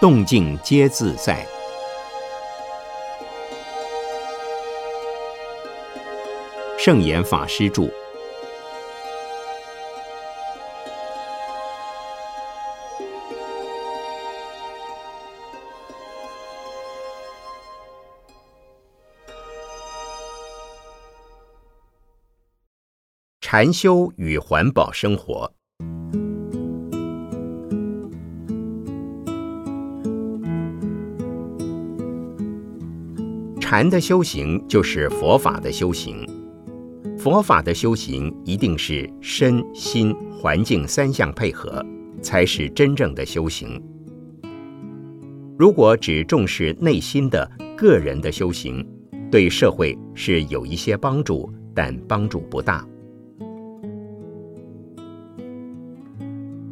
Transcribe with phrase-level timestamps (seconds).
[0.00, 1.46] 动静皆自在。
[6.78, 7.86] 圣严法师著。
[23.42, 25.59] 禅修与环保生活。
[33.70, 36.26] 禅的修行就是佛法的修行，
[37.16, 41.80] 佛法的修行一定是身心环境三项配合，
[42.20, 43.80] 才是真正的修行。
[45.56, 48.84] 如果只重视内心的个人的修行，
[49.30, 52.84] 对社会是有一些帮助，但帮助不大。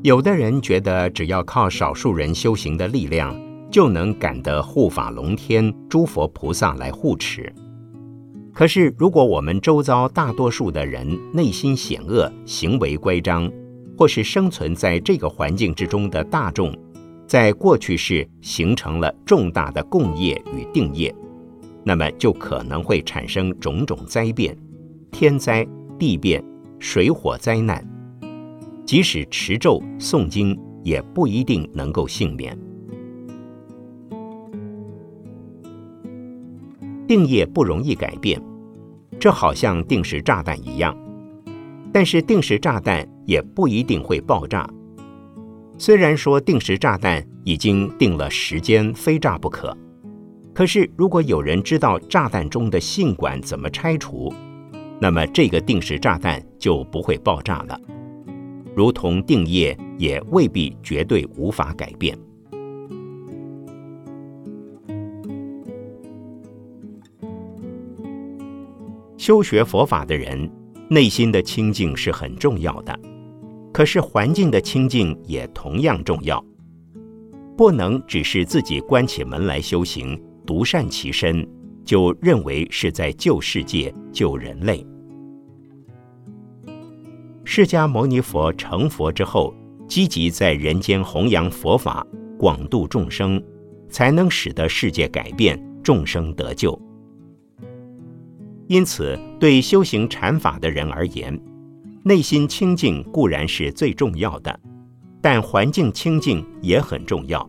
[0.00, 3.38] 有的人觉得，只要靠少数人修行的力量，
[3.70, 7.52] 就能感得护法龙天、诸佛菩萨来护持。
[8.52, 13.50] 可是，如果我们周遭大多数的人内心险恶、行为乖张，
[13.98, 16.74] 或是生存在这个环境之中的大众，
[17.26, 21.14] 在过去世形成了重大的共业与定业，
[21.84, 24.56] 那么就可能会产生种种灾变、
[25.10, 25.66] 天灾、
[25.98, 26.42] 地变、
[26.78, 27.86] 水火灾难。
[28.86, 32.56] 即使持咒诵经，也不一定能够幸免。
[37.06, 38.40] 定业不容易改变，
[39.18, 40.96] 这好像定时炸弹一样。
[41.92, 44.68] 但是定时炸弹也不一定会爆炸。
[45.78, 49.76] 虽然说定时炸弹已经定了时间，非炸不可，
[50.52, 54.32] 可是如果有人知道炸弹中的信管怎么拆除，
[54.98, 57.80] 那么这个定时炸弹就不会爆炸了。
[58.74, 62.18] 如同定业，也未必绝对无法改变。
[69.26, 70.48] 修学佛法的人，
[70.88, 72.96] 内心的清净是很重要的，
[73.72, 76.40] 可是环境的清净也同样重要。
[77.56, 80.16] 不能只是自己关起门来修行，
[80.46, 81.44] 独善其身，
[81.84, 84.86] 就认为是在救世界、救人类。
[87.42, 89.52] 释迦牟尼佛成佛之后，
[89.88, 92.06] 积极在人间弘扬佛法，
[92.38, 93.42] 广度众生，
[93.88, 96.80] 才能使得世界改变，众生得救。
[98.68, 101.40] 因此，对修行禅法的人而言，
[102.04, 104.60] 内心清净固然是最重要的，
[105.20, 107.48] 但环境清净也很重要。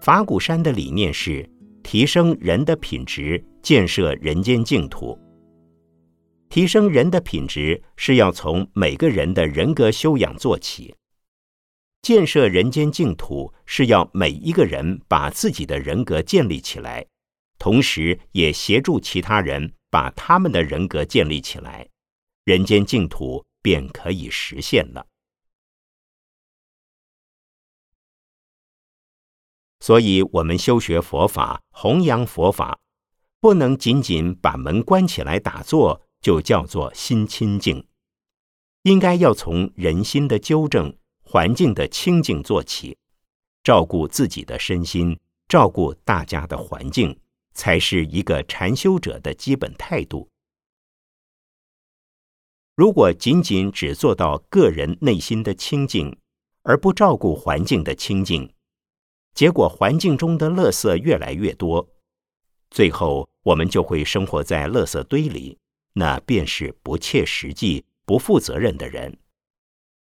[0.00, 1.48] 法鼓山的理念是
[1.82, 5.18] 提升人的品质，建设人间净土。
[6.48, 10.94] 提升人的品质是要从每个人的人格修养做起，
[12.02, 17.06] 建设人间净土是要每一个人把自己的人格建立起来，
[17.58, 21.88] 同时也协助其他人把他们的人格建立起来，
[22.44, 25.06] 人间净土便可以实现了。
[29.80, 32.78] 所以，我们修学佛法、弘扬佛法，
[33.40, 36.02] 不能仅仅把门关起来打坐。
[36.22, 37.88] 就叫做心清净，
[38.82, 40.94] 应该要从人心的纠正、
[41.32, 42.98] 环境的清净做起，
[43.62, 47.16] 照顾自己的身心，照顾大家的环境，
[47.54, 50.28] 才是一个禅修者的基本态度。
[52.74, 56.18] 如果仅仅只做到个人内心的清净，
[56.62, 58.52] 而不照顾环境的清净，
[59.32, 61.88] 结果环境中的垃圾越来越多，
[62.72, 65.56] 最后我们就会生活在垃圾堆里。
[65.92, 69.16] 那便是不切实际、不负责任的人，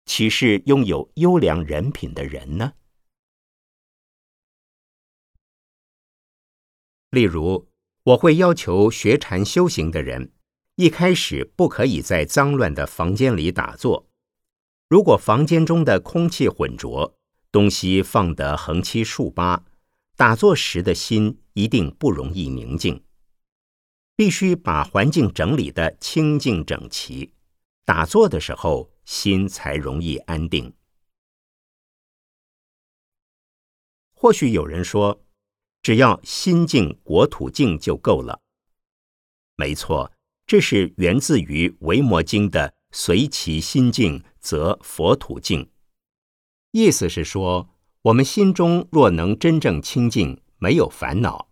[0.06, 2.74] 岂是拥有优良人品的人呢？
[7.10, 7.68] 例如，
[8.04, 10.32] 我会要求学禅修行的人，
[10.76, 14.08] 一开始不可以在脏乱的房间里打坐。
[14.88, 17.18] 如果房间中的空气浑浊，
[17.52, 19.66] 东西放得横七竖八，
[20.16, 23.04] 打坐时的心一定不容易宁静。
[24.16, 27.34] 必须把环境整理的清净整齐，
[27.84, 30.74] 打坐的时候心才容易安定。
[34.14, 35.24] 或许有人说，
[35.82, 38.42] 只要心静国土静就够了。
[39.56, 40.12] 没错，
[40.46, 45.70] 这是源自于《维摩经》的“随其心静，则佛土静”。
[46.72, 47.70] 意思是说，
[48.02, 51.50] 我们心中若能真正清净，没有烦恼，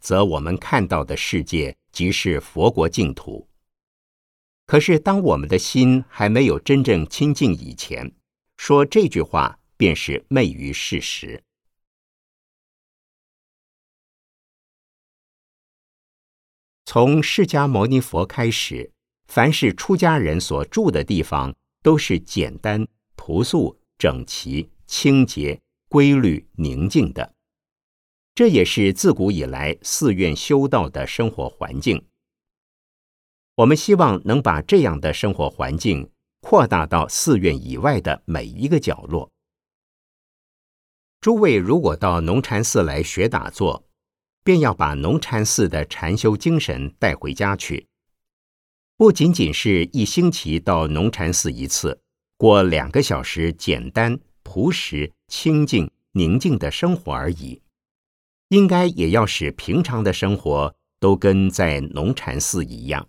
[0.00, 1.76] 则我们看到的世界。
[1.92, 3.48] 即是佛国净土。
[4.66, 8.12] 可是，当我们的心还没有真正清净以前，
[8.56, 11.42] 说这句话便是昧于事实。
[16.86, 18.90] 从释迦牟尼佛开始，
[19.26, 27.34] 凡是出家人所住的地方，都是简单、朴素、整齐、清洁、规律、宁静的。
[28.34, 32.06] 这也是自古以来寺院修道的生活环境。
[33.56, 36.10] 我们希望能把这样的生活环境
[36.40, 39.30] 扩大到寺院以外的每一个角落。
[41.20, 43.84] 诸位如果到农禅寺来学打坐，
[44.42, 47.86] 便要把农禅寺的禅修精神带回家去，
[48.96, 52.00] 不仅仅是一星期到农禅寺一次，
[52.36, 57.62] 过两个小时简单、朴实、清静、宁静的生活而已。
[58.48, 63.08] 应该也要使平常的生活都跟在农禅寺一样。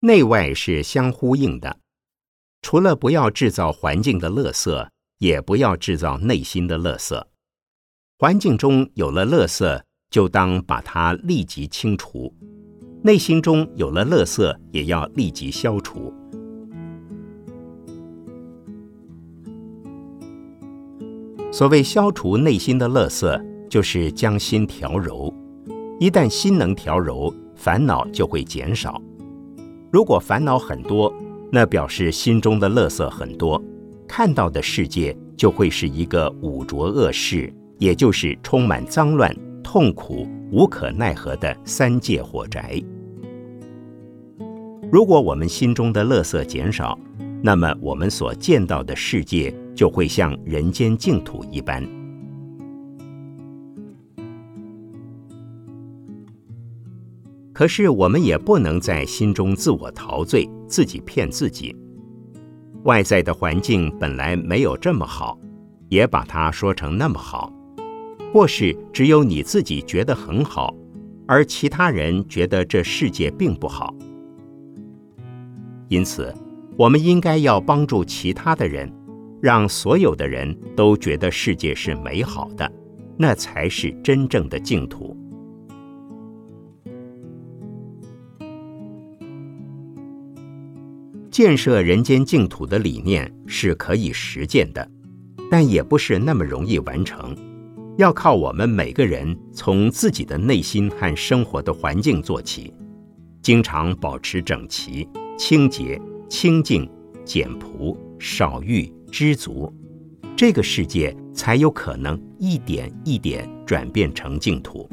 [0.00, 1.78] 内外是相呼应的，
[2.60, 4.88] 除了不要制造环境的垃圾，
[5.18, 7.24] 也不要制造内心的垃圾。
[8.18, 12.30] 环境中有了垃圾，就当把它立即清除；
[13.02, 16.12] 内心中有了垃圾，也要立即消除。
[21.50, 25.32] 所谓消除内心的垃圾，就是将心调柔。
[25.98, 29.00] 一旦心能调柔，烦恼就会减少。
[29.96, 31.10] 如果烦恼很多，
[31.50, 33.58] 那表示心中的垃圾很多，
[34.06, 42.78] 看到的世界就会是一个五浊恶世，也就是充满脏乱、痛苦、无可奈何的三界火宅。
[44.92, 46.98] 如果我们心中的垃圾减少，
[47.40, 51.82] 那么我们所见到的世界就会像人间净土一般。
[57.56, 61.74] 可是我们也不能在心中自我陶醉，自己骗自己。
[62.84, 65.38] 外在的环境本来没有这么好，
[65.88, 67.50] 也把它说成那么好，
[68.30, 70.74] 或是只有你自己觉得很好，
[71.26, 73.94] 而其他人觉得这世界并不好。
[75.88, 76.34] 因此，
[76.76, 78.92] 我们应该要帮助其他的人，
[79.40, 82.70] 让所有的人都觉得世界是美好的，
[83.16, 85.16] 那才是真正的净土。
[91.36, 94.90] 建设人间净土的理念是可以实践的，
[95.50, 97.36] 但也不是那么容易完成，
[97.98, 102.72] 要靠我们每个人从自己的内心和生活的环境做起，
[103.42, 105.06] 经常保持整齐、
[105.36, 106.90] 清洁、清净、
[107.22, 109.70] 简朴、少欲、知足，
[110.34, 114.88] 这个世界才有可能一点一点转变成净土。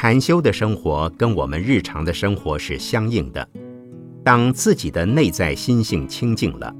[0.00, 3.48] 禅修的生活跟我们日常的生活是相应的。
[4.22, 6.72] 当自己的内在心性清净了，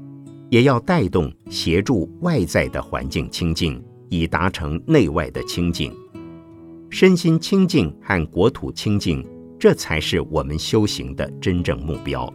[0.49, 5.93] 也要带动协助外在的环境清净，以达成内外的清净。
[6.89, 9.21] 身心清净和国土清净，
[9.59, 12.33] 这才是我们修行的真正目标。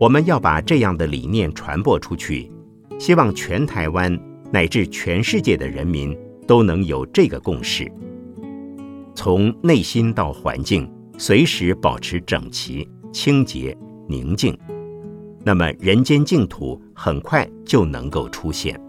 [0.00, 2.50] 我们要把这样的理念传播出去，
[2.98, 4.33] 希望全台湾。
[4.54, 7.90] 乃至全世界的人民都能有这个共识：
[9.12, 14.56] 从内心到环境，随时保持整齐、清洁、宁静，
[15.42, 18.80] 那么人间净土很快就能够出现。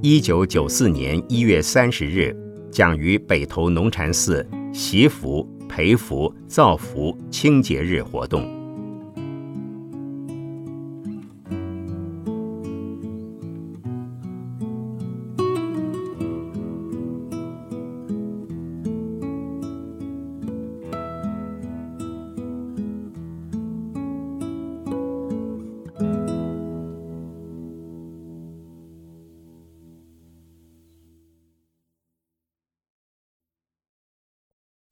[0.00, 2.34] 一九九四年一月三十日。
[2.76, 8.55] 讲于北投农禅寺祈福、培福、造福清洁日活动。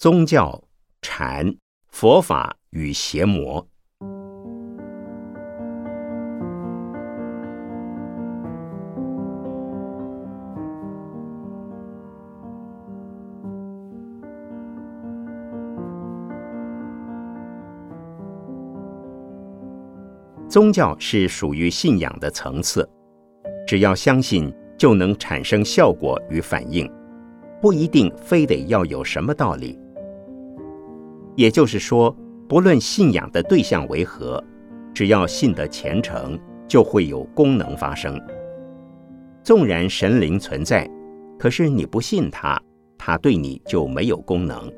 [0.05, 0.63] 宗教
[1.01, 1.51] 禅
[1.89, 3.67] 佛法与邪魔。
[20.47, 22.87] 宗教是属于信仰的层次
[23.67, 26.87] 只要相信就能产生效果与反应
[27.59, 29.84] 不一定非得要有什么道理。
[31.37, 32.15] 也就是说，
[32.49, 34.43] 不论信仰的对象为何，
[34.93, 36.39] 只要信得虔诚，
[36.69, 38.21] 就会有功能发生。
[39.43, 40.89] 纵然神灵存在，
[41.39, 42.61] 可是你不信他，
[42.97, 44.73] 他对你就没有功能。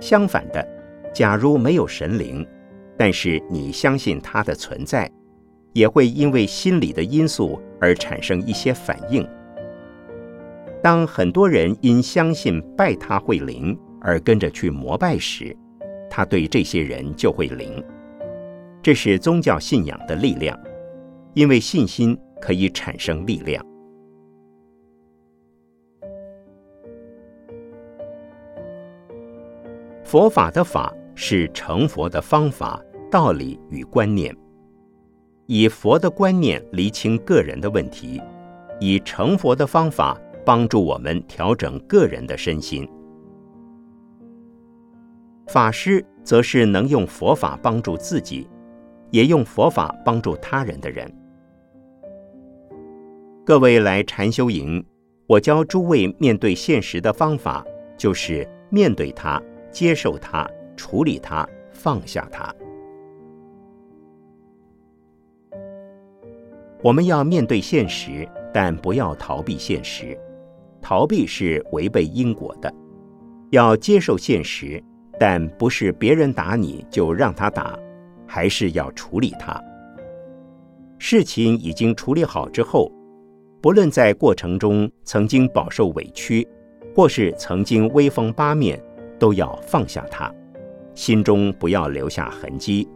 [0.00, 0.66] 相反的，
[1.12, 2.46] 假如没有神灵，
[2.96, 5.10] 但是你相信他的存在，
[5.72, 9.26] 也会因为心理的因素而产生一些反应。
[10.82, 15.56] 当很多人因相信拜他会灵而跟着去膜拜时，
[16.08, 17.82] 他对这些人就会灵。
[18.80, 20.56] 这是宗教信仰的力量。
[21.34, 23.60] 因为信心可以产生力量。
[30.04, 32.80] 佛法的法是成佛的方法、
[33.10, 34.32] 道理与观念，
[35.46, 38.22] 以佛的观念厘清个人的问题，
[38.78, 42.88] 以成佛的方法帮助我们调整个人的身心。
[45.46, 48.48] 法师则是能用佛法帮助自己，
[49.10, 51.10] 也用佛法帮助他人的人。
[53.44, 54.84] 各位来禅修营，
[55.26, 57.64] 我教诸位面对现实的方法，
[57.96, 62.52] 就是面对它、接受它、处理它、放下它。
[66.82, 70.18] 我们要面对现实，但不要逃避现实。
[70.80, 72.74] 逃避是违背因果的。
[73.50, 74.82] 要接受现实，
[75.18, 77.78] 但不是别人打你就让他打，
[78.26, 79.62] 还是要处理他。
[80.98, 82.90] 事情已经处理好之后。
[83.60, 86.46] 不论在过程中曾经饱受委屈，
[86.94, 88.78] 或是曾经威风八面，
[89.18, 90.30] 都要放下它，
[90.94, 92.86] 心中不要留下痕迹，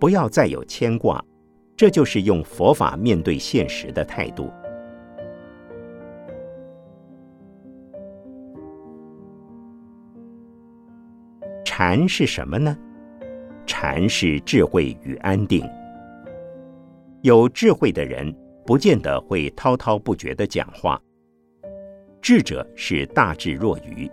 [0.00, 1.24] 不要再有牵挂。
[1.76, 4.50] 这就是用佛法面对现实的态度。
[11.78, 12.74] 禅是什么呢？
[13.66, 15.62] 禅是智慧与安定。
[17.20, 18.34] 有智慧的人。
[18.64, 20.98] 不见得会滔滔不绝的讲话。
[22.22, 24.10] 智者是大智若愚，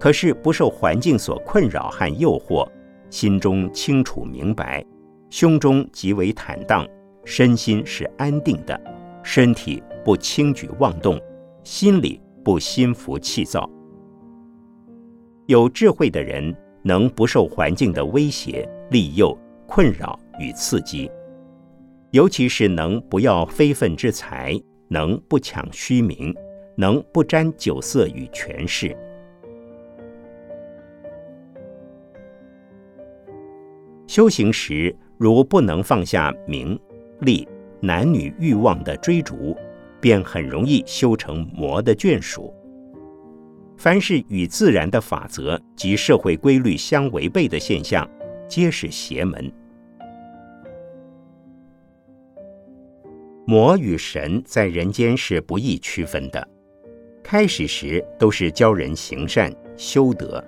[0.00, 2.68] 可是不受环境所困扰和诱惑，
[3.10, 4.84] 心中清楚明白，
[5.30, 6.84] 胸中极为坦荡，
[7.24, 8.78] 身心是安定的，
[9.22, 11.16] 身体不轻举妄动，
[11.62, 13.70] 心里不心浮气躁。
[15.46, 19.36] 有智慧的人能不受环境的威胁、利诱、
[19.66, 21.10] 困扰与刺激。
[22.10, 26.34] 尤其是能不要非分之财，能不抢虚名，
[26.76, 28.96] 能不沾酒色与权势。
[34.06, 36.78] 修行时，如不能放下名
[37.20, 37.48] 利、
[37.80, 39.56] 男女欲望的追逐，
[40.00, 42.52] 便很容易修成魔的眷属。
[43.82, 48.08] 凡是与自然的法则及社会规律相违背的现象，
[48.48, 49.52] 皆是邪门。
[53.44, 56.48] 魔与神在人间是不易区分的，
[57.24, 60.40] 开始时都是教人行善修德，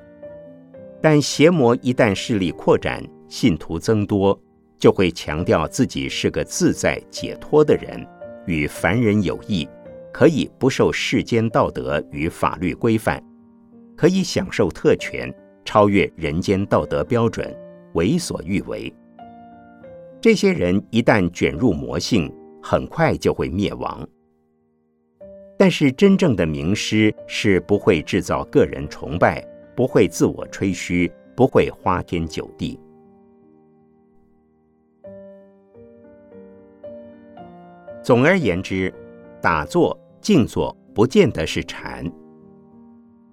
[1.03, 4.41] 但邪魔一旦势力扩展，信徒增多，
[4.79, 8.07] 就会强调自己是个自在解脱的人，
[8.47, 9.69] 与凡人有异，
[10.14, 13.21] 可以不受世间道德与法律规范，
[13.97, 15.28] 可以享受特权，
[15.64, 17.52] 超越人间道德标准，
[17.94, 18.94] 为所欲为。
[20.21, 24.09] 这些人一旦卷入魔性，很快就会灭亡。
[25.59, 29.44] 但是真正的名师是不会制造个人崇拜，
[29.75, 32.78] 不会自我吹嘘，不会花天酒地。
[38.00, 38.94] 总而言之，
[39.40, 42.04] 打坐、静坐不见得是禅。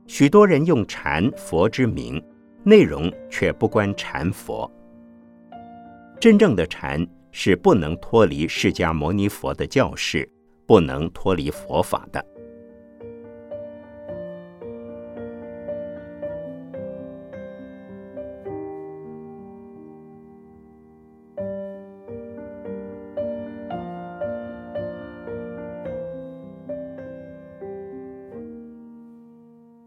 [0.06, 2.24] 许多人用禅佛之名，
[2.64, 4.72] 内容却不关禅佛。
[6.20, 7.04] 真正的禅。
[7.34, 10.30] 是不能脱离释迦牟尼佛的教示，
[10.66, 12.22] 不能脱离佛法的。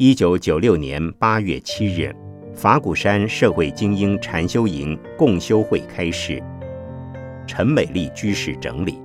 [0.06, 2.14] 一九九六年八月七日，
[2.54, 6.42] 法鼓山社会精英禅修营共修会开始。
[7.46, 8.98] 陈美丽居士整理。